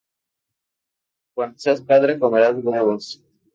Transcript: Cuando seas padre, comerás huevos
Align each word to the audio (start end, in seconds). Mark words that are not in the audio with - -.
Cuando 1.35 1.59
seas 1.59 1.79
padre, 1.79 2.17
comerás 2.17 2.55
huevos 2.63 3.21